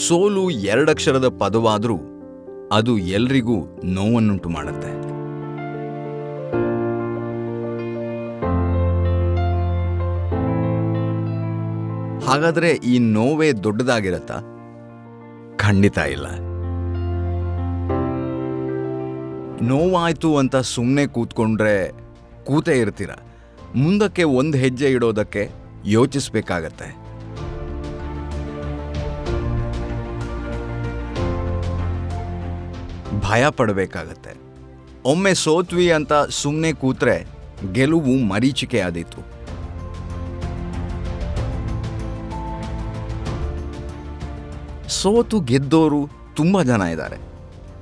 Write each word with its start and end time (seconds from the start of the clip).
ಸೋಲು 0.00 0.50
ಎರಡಕ್ಷರದ 0.50 1.28
ಪದವಾದರೂ 1.28 1.98
ಅದು 2.72 2.98
ಎಲ್ರಿಗೂ 2.98 3.56
ನೋವನ್ನುಂಟು 3.84 4.48
ಮಾಡುತ್ತೆ 4.48 5.09
ಹಾಗಾದ್ರೆ 12.30 12.70
ಈ 12.70 12.98
ನೋವೇ 12.98 13.52
ದೊಡ್ಡದಾಗಿರತ್ತಾ? 13.52 14.34
ಖಂಡಿತ 15.56 15.98
ಇಲ್ಲ. 15.98 16.26
ನೋವಾಯಿತು 19.62 20.36
ಅಂತ 20.36 20.56
ಸುಮ್ಮನೆ 20.56 21.06
ಕೂತ್ಕೊಂಡ್ರೆ 21.06 21.92
ಕೂತೇ 22.44 22.80
ಇರ್ತೀರ. 22.80 23.10
ಮುಂದಕ್ಕೆ 23.74 24.24
ಒಂದು 24.24 24.58
ಹೆಜ್ಜೆ 24.58 24.90
ಇಡೋದಕ್ಕೆ 24.90 25.50
ಯೋಚಿಸಬೇಕಾಗತ್ತೆ. 25.84 27.10
ಭಯ 33.20 33.46
ಪಡಬೇಕಾಗತ್ತೆ. 33.50 34.30
ಒಮ್ಮೆ 35.04 35.34
ಸೋತ್ವಿ 35.34 35.90
ಅಂತ 35.90 36.12
ಸುಮ್ಮನೆ 36.12 36.72
ಕೂತ್ರೆ 36.72 37.26
ಗೆಲುವು 37.72 38.16
ಮರೀಚಿಕೆ 38.18 38.80
ಆದೀತು. 38.80 39.39
ಸೋತು 45.02 45.40
ಗೆದ್ದೋರು 45.40 46.10
ತುಂಬ 46.36 46.62
ಜನ 46.62 46.80
ಇದ್ದಾರೆ. 46.80 47.16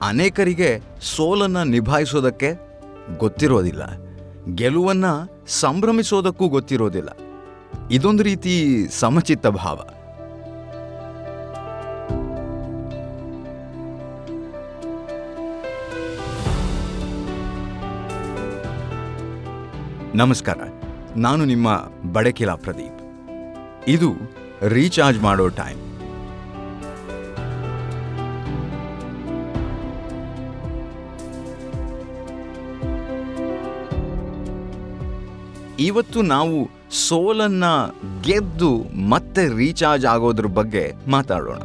ಅನೇಕರಿಗೆ 0.02 0.80
ಸೋಲನ್ನು 1.00 1.64
ನಿಭಾಯಿಸೋದಕ್ಕೆ 1.64 2.54
ಗೊತ್ತಿರೋದಿಲ್ಲ. 3.18 3.82
ಗೆಲುವನ್ನು 4.54 5.44
ಸಂಭ್ರಮಿಸೋದಕ್ಕೂ 5.46 6.48
ಗೊತ್ತಿರೋದಿಲ್ಲ. 6.48 7.08
ಇದೊಂದು 7.90 8.22
ರೀತಿ 8.22 8.86
ಸಮಚಿತ್ತ 8.90 9.46
ಭಾವ. 9.46 9.80
ನಮಸ್ಕಾರ. 20.14 20.58
ನಾನು 21.16 21.44
ನಿಮ್ಮ 21.44 21.86
ಬಡಕಿಲಾ 22.12 22.54
ಪ್ರದೀಪ್. 22.54 22.98
ಇದು 23.88 24.14
ರೀಚಾರ್ಜ್ 24.68 25.18
ಮಾಡೋ 25.18 25.48
ಟೈಮ್. 25.48 25.87
ಇವತ್ತು 35.80 36.22
ನಾವು 36.22 36.56
ಸೋಲನ್ನ 37.06 37.66
ಗೆದ್ದು 38.22 38.70
ಮತ್ತೆ 39.08 39.42
ರೀಚಾರ್ಜ್ 39.56 40.06
ಆಗೋದ್ರ 40.06 40.46
ಬಗ್ಗೆ 40.46 40.82
ಮಾತಾಡೋಣ. 41.08 41.60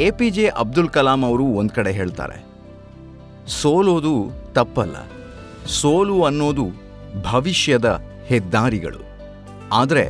A 0.00 0.10
P 0.10 0.30
J 0.30 0.46
Abdul 0.62 0.88
Kalam 0.88 1.24
ಅವರು 1.24 1.46
ಒಂದು 1.60 1.74
ಕಡೆ 1.74 1.92
ಹೇಳ್ತಾರೆ, 1.92 2.38
ಸೋಲೋದು 3.60 4.14
ತಪ್ಪಲ್ಲ. 4.52 4.96
ಸೋಲು 5.66 6.18
ಅನ್ನೋದು 6.24 6.66
ಭವಿಷ್ಯದ 7.22 7.88
ಹೆದ್ದಾರಿಗಳು. 8.26 9.02
ಆದರೆ 9.72 10.06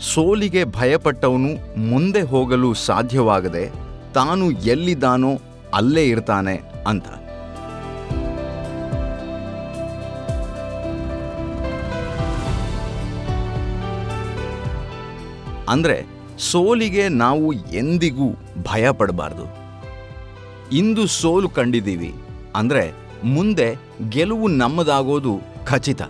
ಸೋಲಿಗೆ 0.00 0.62
ಭಯಪಟ್ಟವನು 0.64 1.50
ಮುಂದೆ 1.90 2.22
ಹೋಗಲು 2.22 2.74
ಸಾಧ್ಯವಾಗದೆ 2.74 3.85
ತಾನು 4.16 4.50
ಎಲ್ಲಿದ್ದಾನೋ 4.50 5.38
ಅಲ್ಲೇ 5.74 6.04
ಇರ್ತಾನೆ 6.04 6.62
ಅಂತ. 6.86 7.06
ಅಂದ್ರೆ 15.68 16.04
ಸೋಲಿಗೆ 16.38 17.08
ನಾವು 17.08 17.52
ಎಂದಿಗೂ 17.52 18.30
ಭಯ 18.62 18.90
ಪಡಬಾರ್ದು. 18.90 19.44
ಇಂದು 20.72 21.06
ಸೋಲು 21.06 21.48
ಕಂಡಿದ್ದೀವಿ. 21.48 22.14
ಅಂದ್ರೆ 22.56 22.92
ಮುಂದೆ 23.24 23.76
ಗೆಲುವು 24.08 24.48
ನಮ್ಮದಾಗೋದು 24.48 25.40
ಖಚಿತ. 25.64 26.02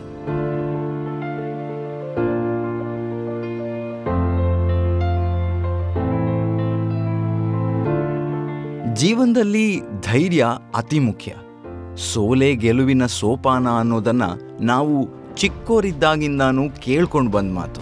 ಜೀವನದಲ್ಲಿ 8.96 9.80
ಧೈರ್ಯ 9.80 10.46
ಅತಿ 10.74 10.98
ಮುಖ್ಯ. 10.98 11.34
ಸೋಲೆ 11.96 12.54
ಗೆಲುವಿನ 12.54 13.06
ಸೋಪಾನ 13.06 13.68
ಅನ್ನೋದನ್ನ 13.68 14.22
ನಾವು 14.60 15.08
ಚಿಕ್ಕೋರಿದ್ದಾಗಿಂದಾನೂ 15.34 16.70
ಕೇಳ್ಕೊಂಡು 16.70 17.30
ಬಂದ 17.30 17.52
ಮಾತು. 17.52 17.80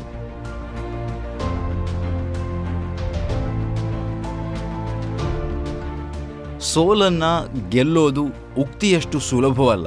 ಸೋಲನ್ನ 6.60 7.22
ಗೆಲ್ಲೋದು 7.68 8.24
ಉಕ್ತಿಯಷ್ಟು 8.58 9.20
ಸುಲಭವಲ್ಲ. 9.20 9.86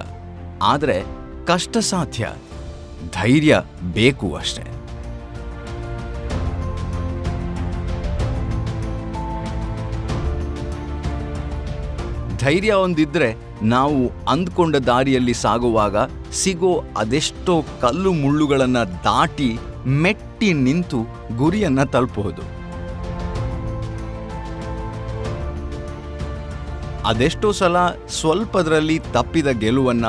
ಆದರೆ 0.62 1.04
ಕಷ್ಟ 1.46 1.78
ಸಾಧ್ಯ 1.78 2.30
ಧೈರ್ಯ 3.12 3.62
ಬೇಕು 3.94 4.36
ಅಷ್ಟೆ. 4.36 4.77
ಧೈರ್ಯ 12.48 12.74
ಒಂದಿದ್ರೆ 12.74 13.28
ನಾವು 13.64 14.02
ಅಂದ್ಕೊಂಡ 14.30 14.76
ದಾರಿಯಲ್ಲಿ 14.88 15.34
ಸಾಗುವಾಗ 15.34 15.98
ಸಿಗೋ 16.32 16.84
ಅದೆಷ್ಟೋ 16.98 17.66
ಕಲ್ಲು 17.82 18.14
ಮುಳ್ಳುಗಳನ್ನು 18.14 19.04
ದಾಟಿ 19.04 19.50
ಮೆಟ್ಟಿ 20.02 20.54
ನಿಂತು 20.54 21.00
ಗುರಿಯನ್ನು 21.38 21.92
ತಲುಪಬಹುದು 21.92 22.44
ಅದೆಷ್ಟೋ 27.06 27.52
ಸಲ 27.52 27.78
ಸ್ವಲ್ಪದರಲ್ಲಿ 28.10 29.00
ತಪ್ಪಿದ 29.14 29.48
ಗೆಲುವನ್ನ 29.48 30.06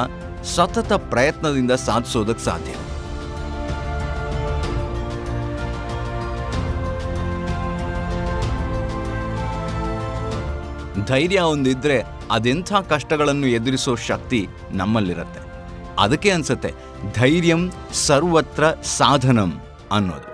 ಸತತ 0.55 0.93
ಪ್ರಯತ್ನದಿಂದ 1.11 1.73
ಸಾಧಿಸೋದಕ್ಕೆ 1.87 2.45
ಸಾಧ್ಯ. 2.45 2.75
ಧೈರ್ಯ 11.07 11.41
ಒಂದಿದ್ರೆ 11.41 12.18
ಅದೆಂಥ 12.31 12.73
ಕಷ್ಟಗಳನ್ನು 12.75 13.47
ಎದುರಿಸೋ 13.47 13.95
ಶಕ್ತಿ 13.95 14.49
ನಮ್ಮಲ್ಲಿರುತ್ತೆ. 14.71 15.41
ಅದಕ್ಕೆ 15.99 16.31
ಅನ್ಸುತ್ತೆ, 16.31 16.75
ಧೈರ್ಯಂ 17.15 17.73
ಸರ್ವತ್ರ 17.93 18.71
ಸಾಧನಂ 18.71 19.61
ಅನ್ನೋದು. 19.93 20.29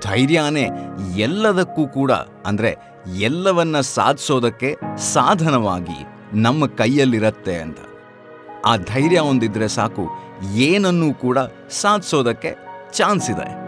ಧೈರ್ಯನೇ 0.00 0.68
ಎಲ್ಲದಕ್ಕೂ 1.16 1.88
ಕೂಡ, 1.88 2.12
ಅಂದ್ರೆ 2.46 2.76
ಎಲ್ಲವನ್ನ 3.16 3.80
ಸಾಧಿಸೋದಕ್ಕೆ 3.80 4.76
ಸಾಧನವಾಗಿ 4.98 6.06
ನಮ್ಮ 6.32 6.66
ಕೈಯಲ್ಲಿರತ್ತೆ 6.66 7.56
ಅಂತ. 7.56 7.78
ಆ 8.66 8.76
ಧೈರ್ಯ 8.76 9.18
ಒಂದಿದ್ರೆ 9.18 9.68
ಸಾಕು, 9.68 10.08
ಏನನ್ನೂ 10.54 11.14
ಕೂಡ 11.14 11.38
ಸಾಧಿಸೋದಕ್ಕೆ 11.70 12.56
ಚಾನ್ಸ್ 12.92 13.30
ಇದೆ. 13.30 13.67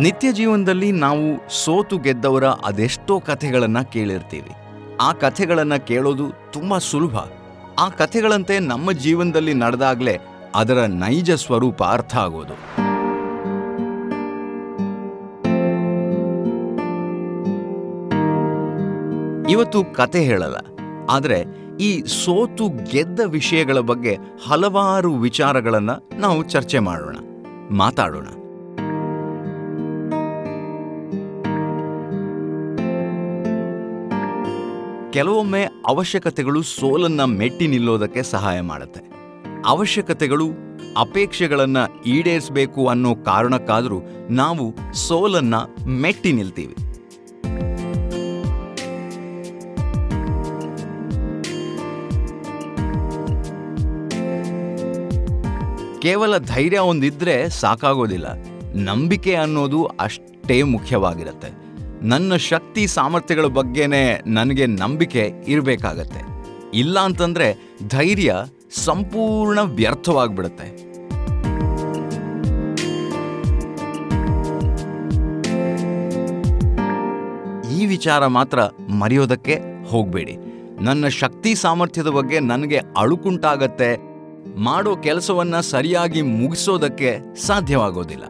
ನಿತ್ಯ 0.00 0.28
ಜೀವನದಲ್ಲಿ 0.32 0.88
ನಾವು 0.92 1.24
ಸೋತು 1.52 1.96
ಗೆದ್ದವರ 1.98 2.46
ಅದೆಷ್ಟೋ 2.64 3.14
ಕಥೆಗಳನ್ನು 3.20 3.82
ಕೇಳಿರ್ತೀವಿ. 3.90 4.52
ಆ 5.00 5.08
ಕಥೆಗಳನ್ನು 5.12 5.78
ಕೇಳೋದು 5.86 6.26
ತುಂಬ 6.52 6.78
ಸುಲಭ. 6.78 7.16
ಆ 7.78 7.86
ಕಥೆಗಳಂತೆ 7.88 8.54
ನಮ್ಮ 8.58 8.92
ಜೀವನದಲ್ಲಿ 9.04 9.54
ನಡೆದಾಗಲೇ 9.54 10.16
ಅದರ 10.54 10.78
ನೈಜ 11.02 11.30
ಸ್ವರೂಪ 11.44 11.82
ಅರ್ಥ 11.82 12.16
ಆಗೋದು. 12.16 12.56
ಇವತ್ತು 19.48 19.80
ಕತೆ 19.94 20.20
ಹೇಳಲ್ಲ, 20.24 20.58
ಆದರೆ 21.10 21.40
ಈ 21.80 21.90
ಸೋತು 22.02 22.68
ಗೆದ್ದ 22.92 23.20
ವಿಷಯಗಳ 23.26 23.78
ಬಗ್ಗೆ 23.78 24.14
ಹಲವಾರು 24.48 25.12
ವಿಚಾರಗಳನ್ನು 25.14 25.96
ನಾವು 26.20 26.42
ಚರ್ಚೆ 26.42 26.78
ಮಾಡೋಣ, 26.78 27.16
ಮಾತಾಡೋಣ. 27.76 28.28
ಕೆಲವೊಮ್ಮೆ 35.12 35.64
ಅವಶ್ಯಕತೆಗಳು 35.86 36.62
ಸೋಲನ್ನ 36.62 37.24
ಮೆಟ್ಟಿ 37.24 37.66
ನಿಲ್ಲೋದಕ್ಕೆ 37.66 38.22
ಸಹಾಯ 38.22 38.60
ಮಾಡುತ್ತೆ. 38.60 39.00
ಅವಶ್ಯಕತೆಗಳು 39.66 40.48
ಅಪೇಕ್ಷೆಗಳನ್ನ 40.96 41.76
ಈಡೇರಿಸಬೇಕು 42.06 42.86
ಅನ್ನೋ 42.86 43.14
ಕಾರಣಕ್ಕಾದರೂ 43.14 44.02
ನಾವು 44.30 44.92
ಸೋಲನ್ನ 44.92 45.54
ಮೆಟ್ಟಿ 45.86 46.32
ನಿಲ್ತೀವಿ. 46.32 46.74
ಕೇವಲ 56.00 56.38
ಧೈರ್ಯ 56.38 56.78
ಒಂದಿದ್ರೆ 56.78 57.48
ಸಾಕಾಗೋದಿಲ್ಲ. 57.48 58.26
ನಂಬಿಕೆ 58.74 59.34
ಅನ್ನೋದು 59.34 59.84
ಅಷ್ಟೇ 59.84 60.62
ಮುಖ್ಯವಾಗಿರುತ್ತೆ. 60.62 61.61
ನನ್ನ 62.02 62.36
ಶಕ್ತಿ 62.36 62.86
ಸಾಮರ್ಥ್ಯಗಳ 62.86 63.46
ಬಗ್ಗೆನೇ 63.46 64.20
ನನಗೆ 64.26 64.66
ನಂಬಿಕೆ 64.66 65.32
ಇರಬೇಕಾಗತ್ತೆ. 65.48 66.20
ಇಲ್ಲ 66.74 67.00
ಅಂತಂದ್ರೆ 67.00 67.76
ಧೈರ್ಯ 67.88 68.34
ಸಂಪೂರ್ಣ 68.74 69.58
ವ್ಯರ್ಥವಾಗಿಬಿಡುತ್ತೆ. 69.60 70.92
ಈ 77.76 77.86
ವಿಚಾರ 77.86 78.26
ಮಾತ್ರ 78.26 78.62
ಮರೆಯೋದಕ್ಕೆ 78.98 79.60
ಹೋಗಬೇಡಿ. 79.90 80.36
ನನ್ನ 80.80 81.08
ಶಕ್ತಿ 81.08 81.54
ಸಾಮರ್ಥ್ಯದ 81.54 82.06
ಬಗ್ಗೆ 82.06 82.40
ನನಗೆ 82.40 82.80
ಅಳುಕುಂಟಾಗತ್ತೆ. 82.98 83.96
ಮಾಡೋ 84.56 84.96
ಕೆಲಸವನ್ನ 84.96 85.60
ಸರಿಯಾಗಿ 85.60 86.22
ಮುಗಿಸೋದಕ್ಕೆ 86.22 87.18
ಸಾಧ್ಯವಾಗೋದಿಲ್ಲ. 87.46 88.24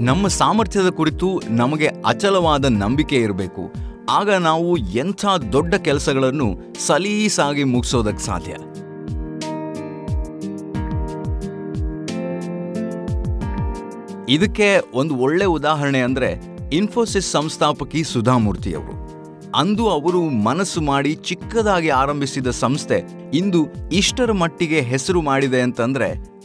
ನಮ್ಮ 0.00 0.28
ಸಾಮರ್ಥ್ಯದ 0.28 0.88
ಕುರಿತು 0.88 1.40
ನಮಗೆ 1.48 1.88
ಅಚಲವಾದ 2.06 2.64
ನಂಬಿಕೆ 2.64 3.16
ಇರಬೇಕು. 3.16 3.72
ಆಗ 4.10 4.30
ನಾವು 4.30 4.76
ಎಂಥ 4.76 5.26
ದೊಡ್ಡ 5.52 5.74
ಕೆಲಸಗಳನ್ನು 5.74 6.74
ಸಲೀಸಾಗಿ 6.86 7.64
ಮುಗಿಸೋದಕ್ಕೆ 7.64 8.24
ಸಾಧ್ಯ. 8.24 8.52
ಇದಕ್ಕೆ 14.28 14.80
ಒಂದು 14.94 15.16
ಒಳ್ಳೆ 15.16 15.44
ಉದಾಹರಣೆ 15.44 16.00
ಅಂದರೆ 16.00 16.40
ಇನ್ಫೋಸಿಸ್ 16.72 17.30
ಸಂಸ್ಥಾಪಕಿ 17.30 18.04
ಸುಧಾಮೂರ್ತಿಯವರು 18.04 19.06
ಅಂದು 19.54 19.88
ಅವರು 19.88 20.20
ಮನಸ್ಸು 20.22 20.80
ಮಾಡಿ 20.80 21.14
ಚಿಕ್ಕದಾಗಿ 21.14 21.88
ಆರಂಭಿಸಿದ 21.88 22.46
ಸಂಸ್ಥೆ 22.46 23.02
ಇಂದು 23.34 23.66
ಇಷ್ಟರ 23.92 24.32
ಮಟ್ಟಿಗೆ 24.32 24.80
ಹೆಸರು 24.80 25.22
ಮಾಡಿದೆ 25.22 25.60
ಅಂತಂದ್ರೆ 25.60 26.35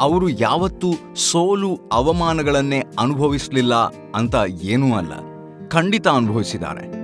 ಅವರು 0.00 0.28
ಯಾವತ್ತೂ 0.28 1.14
ಸೋಲು 1.14 1.80
ಅವಮಾನಗಳನ್ನೇ 1.92 2.84
ಅನುಭವಿಸಲಿಲ್ಲ 2.98 3.74
ಅಂತ 4.14 4.34
ಏನೂ 4.62 4.96
ಅಲ್ಲ. 4.96 5.12
ಖಂಡಿತ 5.68 6.08
ಅನುಭವಿಸಿದ್ದಾರೆ. 6.08 7.00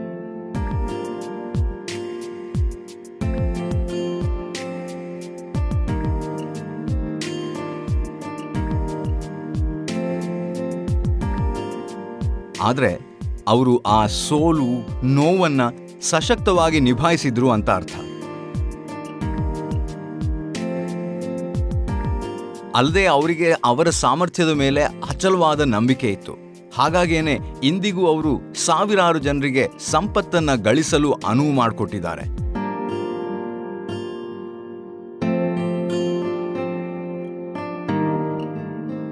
ಆದರೆ 12.61 13.17
ಅವರು 13.49 13.79
ಆ 13.79 14.07
ಸೋಲು 14.07 15.05
ನೋವನ್ನ 15.07 15.61
ಸಶಕ್ತವಾಗಿ 16.01 16.81
ನಿಭಾಯಿಸಿದ್ರು 16.81 17.51
ಅಂತ 17.51 17.71
ಅರ್ಥ. 17.71 17.91
ಅಲ್ಲದೆ 22.77 23.07
ಅವರಿಗೆ 23.07 23.53
ಅವರ 23.65 23.91
ಸಾಮರ್ಥ್ಯದ 23.91 24.49
ಮೇಲೆ 24.49 24.83
ಅಚಲವಾದ 24.83 25.61
ನಂಬಿಕೆ 25.61 26.09
ಇತ್ತು. 26.09 26.33
ಹಾಗಾಗೇನೆ 26.75 27.39
ಇಂದಿಗೂ 27.65 28.07
ಅವರು 28.07 28.55
ಸಾವಿರಾರು 28.55 29.19
ಜನರಿಗೆ 29.19 29.69
ಸಂಪತ್ತನ್ನ 29.91 30.55
ಗಳಿಸಲು 30.55 31.13
ಅನುವು 31.13 31.53
ಮಾಡಿಕೊಟ್ಟಿದ್ದಾರೆ. 31.53 32.25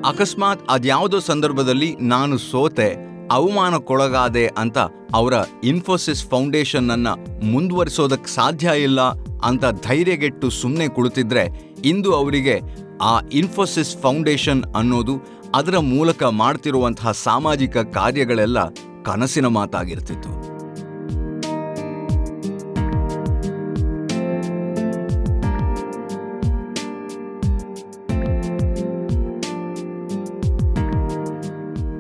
ಅಕಸ್ಮಾತ್ 0.09 0.67
ಅದ್ಯಾವುದೋ 0.71 1.19
ಸಂದರ್ಭದಲ್ಲಿ 1.19 1.97
ನಾನು 2.01 2.39
ಸೋತೆ, 2.39 2.97
ಅವಮಾನಕ್ಕೊಳಗಾದೆ 3.31 4.47
ಅಂತ 4.47 4.79
ಅವರ 5.15 5.35
ಇನ್ಫೋಸಿಸ್ 5.65 6.27
ಫೌಂಡೇಶನ್ 6.27 6.91
ಅನ್ನ 6.91 7.09
ಮುಂದುವರಿಸೋದಕ್ಕೆ 7.43 8.31
ಸಾಧ್ಯ 8.35 8.71
ಇಲ್ಲ 8.83 9.01
ಅಂತ 9.45 9.65
ಧೈರ್ಯಗೆಟ್ಟು 9.87 10.51
ಸುಮ್ಮನೆ 10.51 10.89
ಕುಳಿತಿದ್ರೆ 10.89 11.45
ಇಂದು 11.85 12.15
ಅವರಿಗೆ 12.15 12.61
ಆ 13.03 13.21
ಇನ್ಫೋಸಿಸ್ 13.33 13.97
ಫೌಂಡೇಶನ್ 13.97 14.65
ಅನ್ನೋದು 14.77 15.13
ಅದರ 15.55 15.79
ಮೂಲಕ 15.79 16.23
ಮಾಡ್ತಿರುವಂತಹ 16.23 17.13
ಸಾಮಾಜಿಕ 17.13 17.77
ಕಾರ್ಯಗಳೆಲ್ಲ 17.77 18.69
ಕನಸಿನ 19.05 19.47
ಮಾತಾಗಿರ್ತಿತ್ತು. 19.47 20.55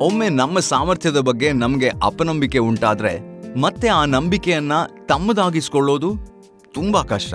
ಒಮ್ಮೆ 0.04 0.28
ನಮ್ಮ 0.28 0.58
ಸಾಮರ್ಥ್ಯದ 0.58 1.18
ಬಗ್ಗೆ 1.18 1.52
ನಮಗೆ 1.52 1.88
ಅಪನಂಬಿಕೆ 1.88 2.58
ಉಂಟಾದರೆ 2.58 3.34
ಮತ್ತೆ 3.60 3.88
ಆ 3.88 4.04
ನಂಬಿಕೆಯನ್ನ 4.04 4.72
ತಮ್ಮದಾಗಿಸ್ಕೊಳ್ಳೋದು 5.08 6.16
ತುಂಬಾ 6.74 7.02
ಕಷ್ಟ. 7.02 7.34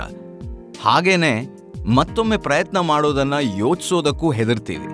ಹಾಗೇನೆ 0.81 1.58
ಮತ್ತೊಮ್ಮೆ 1.85 2.37
ಪ್ರಯತ್ನ 2.37 2.79
ಮಾಡೋದನ್ನ 2.79 3.33
ಯೋಚಿಸೋದಕ್ಕೂ 3.55 4.31
ಹೆದರ್ತೀವಿ. 4.31 4.89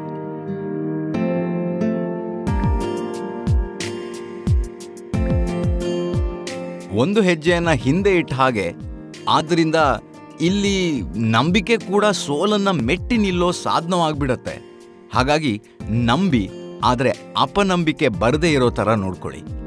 ಒಂದು 7.04 7.22
ಹೆಜ್ಜೆಯನ್ನ 7.22 7.72
ಹಿಂದೆ 7.86 8.16
ಇಟ್ಟ 8.16 8.34
ಹಾಗೆ 8.34 8.68
ಆದ್ದರಿಂದ 9.30 9.76
ಇಲ್ಲಿ 10.42 11.02
ನಂಬಿಕೆ 11.18 11.78
ಕೂಡ 11.78 12.06
ಸೋಲನ್ನ 12.06 12.70
ಮೆಟ್ಟಿ 12.70 13.18
ನಿಲ್ಲೋ 13.18 13.52
ಸಾಧನವಾಗ್ಬಿಡತ್ತೆ. 13.52 14.56
ಹಾಗಾಗಿ 15.14 15.62
ನಂಬಿ, 15.90 16.50
ಆದರೆ 16.84 17.12
ಅಪನಂಬಿಕೆ 17.38 18.08
ಬರದೇ 18.08 18.52
ಇರೋ 18.52 18.70
ಥರ 18.70 18.94
ನೋಡ್ಕೊಳ್ಳಿ. 18.94 19.65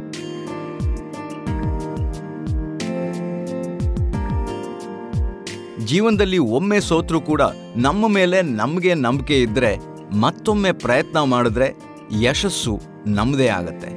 ಜೀವನದಲ್ಲಿ 5.88 6.38
ಒಮ್ಮೆ 6.38 6.80
ಸೋತ್ರೂ 6.80 7.20
ಕೂಡ 7.20 7.42
ನಮ್ಮ 7.76 8.08
ಮೇಲೆ 8.08 8.42
ನಮಗೆ 8.42 8.94
ನಂಬಿಕೆ 8.94 9.40
ಇದ್ದರೆ 9.40 9.76
ಮತ್ತೊಮ್ಮೆ 10.16 10.72
ಪ್ರಯತ್ನ 10.72 11.22
ಮಾಡಿದ್ರೆ 11.22 11.74
ಯಶಸ್ಸು 12.22 12.80
ನಮ್ಮದೇ 13.06 13.46
ಆಗತ್ತೆ. 13.46 13.90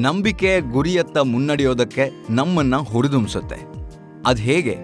ನಂಬಿಕೆ 0.00 0.60
ಗುರಿಯತ್ತ 0.60 1.18
ಮುನ್ನಡೆಯೋದಕ್ಕೆ 1.18 2.10
ನಮ್ಮನ್ನ 2.30 2.76
ಹುರಿದುಂಬಿಸುತ್ತೆ. 2.76 3.56
ಅದು 4.26 4.42
ಹೇಗೆ? 4.42 4.76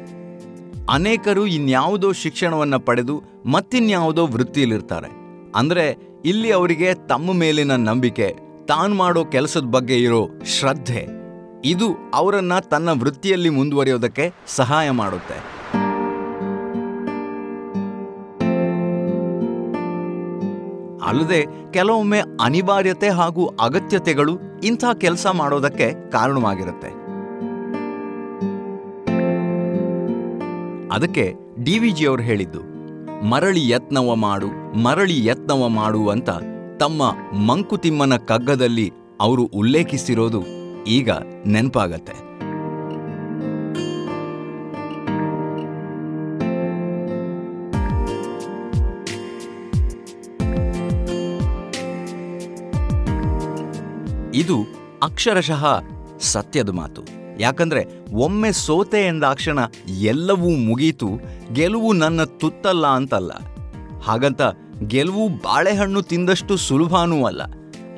ಅನೇಕರು 0.90 1.46
ಇನ್ಯಾವುದೋ 1.46 2.12
ಶಿಕ್ಷಣವನ್ನು 2.12 2.80
ಪಡೆದು 2.80 3.22
ಮತ್ತಿನ್ಯಾವುದೋ 3.46 4.26
ವೃತ್ತಿಯಲ್ಲಿರ್ತಾರೆ. 4.26 5.10
ಅಂದರೆ 5.54 5.96
ಇಲ್ಲಿ 6.24 6.50
ಅವರಿಗೆ 6.50 6.94
ತಮ್ಮ 6.94 7.32
ಮೇಲಿನ 7.32 7.76
ನಂಬಿಕೆ, 7.76 8.34
ತಾನು 8.66 8.94
ಮಾಡೋ 8.94 9.24
ಕೆಲಸದ 9.24 9.64
ಬಗ್ಗೆ 9.64 9.96
ಇರೋ 9.96 10.28
ಶ್ರದ್ಧೆ. 10.44 11.17
ಇದು 11.64 11.96
ಅವರನ್ನ 12.14 12.58
ತನ್ನ 12.58 12.88
ವೃತ್ತಿಯಲ್ಲಿ 12.88 13.48
ಮುಂದುವರಿಯೋದಕ್ಕೆ 13.48 14.34
ಸಹಾಯ 14.46 14.90
ಮಾಡುತ್ತೆ. 14.90 15.58
ಅಲ್ಲದೆ 21.04 21.46
ಕೆಲವೊಮ್ಮೆ 21.72 22.20
ಅನಿವಾರ್ಯತೆ 22.40 23.08
ಹಾಗೂ 23.08 23.46
ಅಗತ್ಯತೆಗಳು 23.46 24.38
ಇಂಥ 24.64 24.84
ಕೆಲಸ 24.94 25.26
ಮಾಡೋದಕ್ಕೆ 25.26 26.10
ಕಾರಣವಾಗಿರುತ್ತೆ. 26.10 26.88
ಅದಕ್ಕೆ 30.92 31.34
ಡಿ 31.64 31.78
ವಿ 31.78 31.90
ಜಿ 31.90 32.06
ಅವರು 32.06 32.22
ಹೇಳಿದ್ದು, 32.22 32.60
ಮರಳಿ 33.24 33.68
ಯತ್ನವ 33.68 34.14
ಮಾಡು, 34.14 34.78
ಮರಳಿ 34.78 35.26
ಯತ್ನವ 35.26 35.68
ಮಾಡು 35.68 36.08
ಅಂತ 36.08 36.30
ತಮ್ಮ 36.80 37.02
ಮಂಕುತಿಮ್ಮನ 37.46 38.16
ಕಗ್ಗದಲ್ಲಿ 38.16 38.92
ಅವರು 39.20 39.42
ಉಲ್ಲೇಖಿಸಿರೋದು 39.42 40.57
ಈಗ 40.88 41.10
ನೆನಪಾಗತ್ತೆ. 41.46 42.28
ಇದು 54.34 54.66
ಅಕ್ಷರಶಃ 55.02 55.66
ಸತ್ಯದ 56.20 56.68
ಮಾತು. 56.68 57.02
ಯಾಕಂದ್ರೆ 57.40 57.84
ಒಮ್ಮೆ 58.12 58.52
ಸೋತೆ 58.52 59.06
ಎಂದಾಕ್ಷಣ 59.06 59.58
ಎಲ್ಲವೂ 59.98 60.48
ಮುಗೀತು, 60.48 61.08
ಗೆಲುವು 61.52 61.92
ನನ್ನ 61.92 62.24
ತುತ್ತಲ್ಲ 62.24 62.86
ಅಂತಲ್ಲ. 62.86 63.32
ಹಾಗಂತ 64.02 64.42
ಗೆಲುವು 64.86 65.28
ಬಾಳೆಹಣ್ಣು 65.28 66.02
ತಿಂದಷ್ಟು 66.02 66.56
ಸುಲಭಾನೂ 66.56 67.24
ಅಲ್ಲ. 67.24 67.42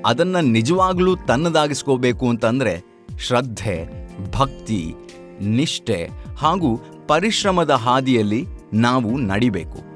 ಅದನ್ನ 0.07 0.37
ನಿಜವಾಗ್ಲೂ 0.37 1.17
ತನ್ನದಾಗಿಸ್ಕೋಬೇಕು 1.17 2.29
ಅಂತಂದ್ರೆ 2.29 2.83
ಶ್ರದ್ಧೆ, 3.19 4.09
ಭಕ್ತಿ, 4.33 4.95
ನಿಷ್ಠೆ 5.41 6.09
ಹಾಗೂ 6.39 6.81
ಪರಿಶ್ರಮದ 7.07 7.71
ಹಾದಿಯಲ್ಲಿ 7.71 8.47
ನಾವು 8.73 9.19
ನಡಿಬೇಕು. 9.19 9.91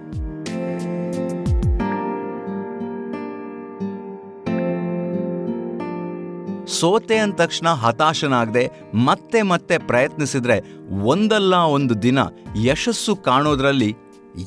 ಸೋತೆ 6.67 7.19
ಅಂದ 7.19 7.35
ತಕ್ಷಣ 7.35 7.69
ಹತಾಶನಾಗದೆ 7.69 8.71
ಮತ್ತೆ 8.95 9.43
ಮತ್ತೆ 9.43 9.79
ಪ್ರಯತ್ನಿಸಿದ್ರೆ 9.79 10.61
ಒಂದಲ್ಲ 11.03 11.55
ಒಂದು 11.55 12.03
ದಿನ 12.03 12.19
ಯಶಸ್ಸು 12.65 13.17
ಕಾಣೋದ್ರಲ್ಲಿ 13.17 13.97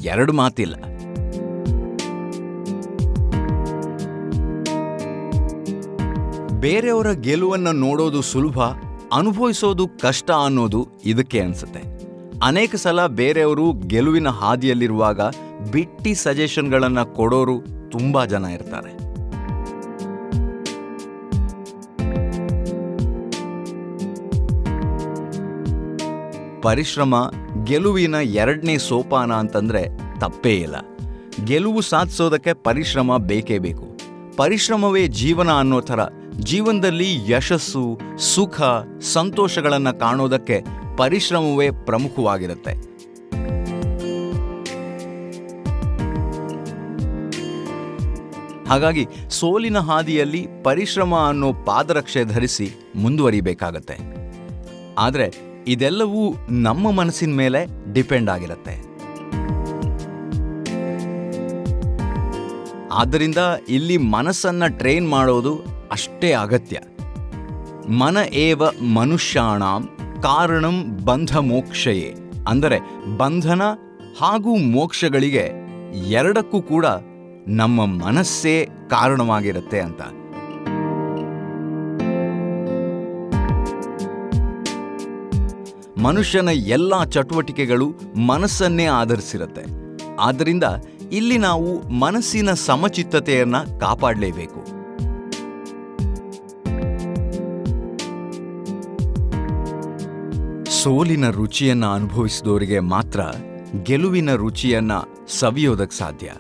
ಎರಡು 0.04 0.34
ಮಾತಿಲ್ಲ. 0.34 0.76
ಬೇರೆಯವರ 6.60 7.12
ಗೆಲುವನ್ನು 7.12 7.72
ನೋಡೋದು 7.72 8.22
ಸುಲಭ, 8.22 8.60
ಅನುಭವಿಸೋದು 9.14 9.88
ಕಷ್ಟ 9.88 10.32
ಅನ್ನೋದು 10.32 10.88
ಇದಕ್ಕೆ 11.06 11.40
ಅನ್ಸುತ್ತೆ. 11.40 11.82
ಅನೇಕ 12.44 12.76
ಸಲ 12.76 13.08
ಬೇರೆಯವರು 13.08 13.72
ಗೆಲುವಿನ 13.74 14.28
ಹಾದಿಯಲ್ಲಿರುವಾಗ 14.28 15.22
ಬಿಟ್ಟಿ 15.72 16.16
ಸಜೆಷನ್ಗಳನ್ನು 16.16 17.16
ಕೊಡೋರು 17.16 17.60
ತುಂಬಾ 17.92 18.26
ಜನ 18.26 18.46
ಇರ್ತಾರೆ. 18.46 19.08
ಪರಿಶ್ರಮ 26.62 27.32
ಗೆಲುವಿನ 27.64 28.16
ಎರಡನೇ 28.16 28.78
ಸೋಪಾನ 28.78 29.32
ಅಂತಂದ್ರೆ 29.32 29.88
ತಪ್ಪೇ 30.20 30.56
ಇಲ್ಲ. 30.56 30.76
ಗೆಲುವು 31.44 31.82
ಸಾಧಿಸೋದಕ್ಕೆ 31.82 32.54
ಪರಿಶ್ರಮ 32.54 33.18
ಬೇಕೇ 33.18 33.60
ಬೇಕು. 33.60 33.98
ಪರಿಶ್ರಮವೇ 34.38 35.08
ಜೀವನ 35.08 35.50
ಅನ್ನೋ 35.52 35.82
ಥರ 35.82 36.00
ಜೀವನದಲ್ಲಿ 36.40 37.32
ಯಶಸ್ಸು, 37.32 38.00
ಸುಖ, 38.18 38.62
ಸಂತೋಷಗಳನ್ನು 39.02 40.00
ಕಾಣೋದಕ್ಕೆ 40.00 40.64
ಪರಿಶ್ರಮವೇ 40.98 41.70
ಪ್ರಮುಖವಾಗಿರುತ್ತೆ. 41.86 42.98
ಹಾಗಾಗಿ 48.70 49.08
ಸೋಲಿನ 49.30 49.78
ಹಾದಿಯಲ್ಲಿ 49.80 50.48
ಪರಿಶ್ರಮ 50.64 51.16
ಅನ್ನೋ 51.16 51.54
ಪಾದರಕ್ಷೆ 51.54 52.24
ಧರಿಸಿ 52.24 52.72
ಮುಂದುವರಿಬೇಕಾಗತ್ತೆ. 52.96 53.98
ಆದರೆ 54.98 55.32
ಇದೆಲ್ಲವೂ 55.68 56.36
ನಮ್ಮ 56.50 56.92
ಮನಸ್ಸಿನ 56.92 57.36
ಮೇಲೆ 57.36 57.94
ಡಿಪೆಂಡ್ 57.94 58.30
ಆಗಿರುತ್ತೆ. 58.30 58.87
ಆದ್ದರಿಂದ 62.98 63.38
ಇಲ್ಲಿ 63.70 63.98
ಮನಸ್ಸನ್ನ 63.98 64.64
ಟ್ರೈನ್ 64.68 65.10
ಮಾಡೋದು 65.10 65.60
ಅಷ್ಟೇ 65.92 66.32
ಅಗತ್ಯ. 66.32 66.80
ಮನ 67.90 68.18
ಏವ 68.34 68.62
ಮನುಷ್ಯಾಣಂ 68.94 69.90
ಕಾರಣಂ 70.24 71.06
ಬಂಧ 71.06 71.38
ಮೋಕ್ಷಯೇ. 71.38 72.16
ಅಂದರೆ 72.48 72.80
ಬಂಧನ 73.18 73.62
ಹಾಗೂ 74.22 74.56
ಮೋಕ್ಷಗಳಿಗೆ 74.56 75.52
ಎರಡಕ್ಕೂ 76.10 76.62
ಕೂಡ 76.62 76.86
ನಮ್ಮ 77.48 77.86
ಮನಸ್ಸೇ 77.86 78.68
ಕಾರಣವಾಗಿರುತ್ತೆ 78.90 79.80
ಅಂತ. 79.80 80.02
ಮನುಷ್ಯನ 86.02 86.50
ಎಲ್ಲ 86.50 87.04
ಚಟುವಟಿಕೆಗಳು 87.04 87.94
ಮನಸ್ಸನ್ನೇ 88.28 88.86
ಆಧರಿಸಿರುತ್ತೆ. 88.86 89.64
ಆದ್ದರಿಂದ 90.16 90.64
ಇಲ್ಲಿ 91.12 91.38
ನಾವು 91.38 91.90
ಮನಸ್ಸಿನ 91.90 92.54
ಸಮಚಿತ್ತತೆಯನ್ನು 92.54 93.80
ಕಾಪಾಡಲೇಬೇಕು. 93.80 94.78
ಸೋಲಿನ 100.84 101.30
ರುಚಿಯನ್ನ 101.30 101.86
ಅನುಭವಿಸಿದವರಿಗೆ 101.86 102.80
ಮಾತ್ರ 102.80 103.20
ಗೆಲುವಿನ 103.84 104.34
ರುಚಿಯನ್ನ 104.34 104.92
ಸವಿಯೋದಕ್ಕೆ 105.28 105.98
ಸಾಧ್ಯ. 105.98 106.32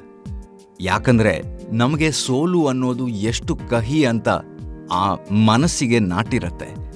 ಯಾಕಂದ್ರೆ 0.81 1.41
ನಮಗೆ 1.73 2.11
ಸೋಲು 2.11 2.67
ಅನ್ನೋದು 2.67 3.07
ಎಷ್ಟು 3.07 3.55
ಕಹಿ 3.55 4.05
ಅಂತ 4.05 4.29
ಆ 4.91 5.15
ಮನಸ್ಸಿಗೆ 5.31 5.99
ನಾಟಿರತ್ತೆ. 5.99 6.87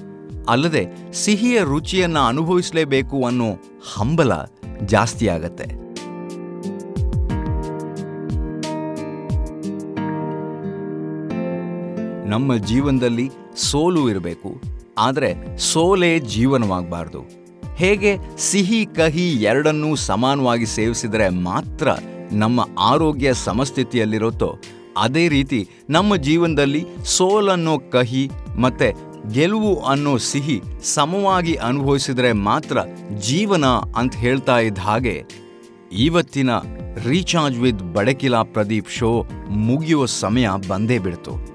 ಅಲ್ಲದೆ 0.49 1.13
ಸಿಹಿಯ 1.13 1.59
ರುಚಿಯನ್ನ 1.59 2.19
ಅನುಭವಿಸಲೇಬೇಕು 2.19 3.25
ಅನ್ನೋ 3.25 3.53
ಹಂಬಲ 3.93 4.31
ಜಾಸ್ತಿ 4.85 5.27
ಆಗತ್ತೆ. 5.27 5.90
ನಮ್ಮ 12.31 12.55
ಜೀವನದಲ್ಲಿ 12.55 13.29
ಸೋಲು 13.57 14.09
ಇರಬೇಕು. 14.09 14.49
ಆದರೆ 14.99 15.57
ಸೋಲೇ 15.57 16.19
ಜೀವನವಾಗಬಾರ್ದು. 16.19 17.21
ಹೇಗೆ 17.75 18.11
ಸಿಹಿ 18.37 18.85
ಕಹಿ 18.95 19.27
ಎರಡನ್ನೂ 19.43 19.95
ಸಮಾನವಾಗಿ 19.95 20.65
ಸೇವಿಸಿದರೆ 20.65 21.29
ಮಾತ್ರ 21.29 21.87
ನಮ್ಮ 22.31 22.65
ಆರೋಗ್ಯ 22.79 23.33
ಸಮಸ್ಥಿತಿಯಲ್ಲಿರುತ್ತೋ, 23.33 24.49
ಅದೇ 24.97 25.27
ರೀತಿ 25.27 25.67
ನಮ್ಮ 25.89 26.15
ಜೀವನದಲ್ಲಿ 26.15 26.85
ಸೋಲನ್ನೋ 27.05 27.79
ಕಹಿ 27.79 28.29
ಮತ್ತು 28.59 28.89
ಗೆಲುವು 29.33 29.73
ಅನ್ನೋ 29.85 30.17
ಸಿಹಿ 30.17 30.61
ಸಮವಾಗಿ 30.83 31.53
ಅನುಭವಿಸಿದರೆ 31.53 32.31
ಮಾತ್ರ 32.33 32.77
ಜೀವನ 33.19 33.65
ಅಂತ 33.95 34.15
ಹೇಳ್ತಾ 34.15 34.59
ಇದ್ದ 34.59 34.79
ಹಾಗೆ 34.79 35.15
ಇವತ್ತಿನ 35.99 36.49
recharge 37.05 37.57
with 37.59 37.83
Badakila 37.93 38.43
Pradeep 38.43 38.91
show 38.91 39.11
ಮುಗಿಯೋ 39.49 40.05
ಸಮಯ 40.05 40.47
ಬಂದೇ 40.67 40.99
ಬಿಡ್ತು. 40.99 41.50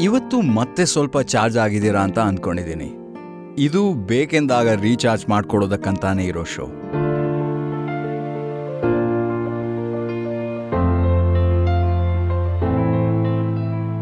ಇವತ್ತು 0.00 0.40
ಮತ್ತೆ 0.40 0.84
ಸ್ವಲ್ಪ 0.84 1.18
ಚಾರ್ಜ್ 1.18 1.58
ಆಗಿದ್ದೀರಾ 1.58 2.00
ಅಂತ 2.00 2.18
ಅಂದ್ಕೊಂಡಿದ್ದೀನಿ 2.18 2.92
ಇದು 3.58 3.94
ಬೇಕೆಂದಾಗ 3.94 4.68
ರೀಚಾರ್ಜ್ 4.68 5.28
ಮಾಡ್ಕೊಡೋದಕ್ಕಂತಾನೆ 5.28 6.24
ಇರೋ 6.24 6.44
ಶೋ. 6.44 6.64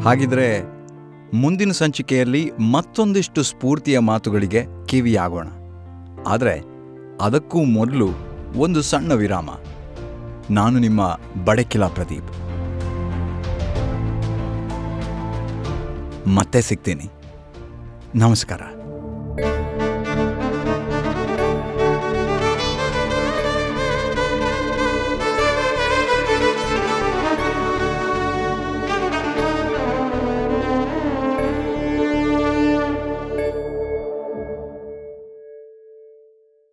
ಹಾಗಿದ್ರೆ 0.09 0.63
ಮುಂದಿನ 1.35 1.71
ಸಂಚಿಕೆಯಲ್ಲಿ 1.71 2.51
ಮತ್ತೊಂದಿಷ್ಟು 2.73 3.43
ಸ್ಫೂರ್ತಿಯ 3.43 3.99
ಮಾತುಗಳಿಗೆ 3.99 4.67
ಕಿವಿಯಾಗೋಣ. 4.87 5.47
ಆದರೆ 6.27 6.63
ಅದಕ್ಕೂ 7.21 7.65
ಮೊದಲು 7.65 8.09
ಒಂದು 8.57 8.83
ಸಣ್ಣ 8.83 9.13
ವಿರಾಮ. 9.13 9.51
ನಾನು 10.51 10.79
ನಿಮ್ಮ 10.79 11.19
ಬಡಕಿಲಾ 11.45 11.89
ಪ್ರದೀಪ್. 11.89 12.54
ಮತ್ತೆ 16.27 16.61
ಸಿಗ್ತೀನಿ. 16.61 17.09
ನಮಸ್ಕಾರ. 18.17 18.61